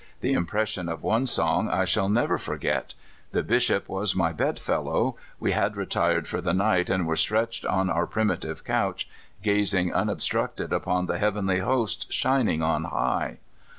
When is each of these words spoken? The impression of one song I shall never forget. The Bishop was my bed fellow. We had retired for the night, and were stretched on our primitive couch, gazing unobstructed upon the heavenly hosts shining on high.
The 0.21 0.33
impression 0.33 0.89
of 0.89 1.03
one 1.03 1.27
song 1.27 1.69
I 1.69 1.85
shall 1.85 2.09
never 2.09 2.39
forget. 2.39 2.95
The 3.33 3.43
Bishop 3.43 3.87
was 3.87 4.15
my 4.15 4.33
bed 4.33 4.57
fellow. 4.57 5.15
We 5.39 5.51
had 5.51 5.77
retired 5.77 6.27
for 6.27 6.41
the 6.41 6.55
night, 6.55 6.89
and 6.89 7.05
were 7.05 7.15
stretched 7.15 7.67
on 7.67 7.87
our 7.87 8.07
primitive 8.07 8.63
couch, 8.63 9.07
gazing 9.43 9.93
unobstructed 9.93 10.73
upon 10.73 11.05
the 11.05 11.19
heavenly 11.19 11.59
hosts 11.59 12.11
shining 12.15 12.63
on 12.63 12.85
high. 12.85 13.37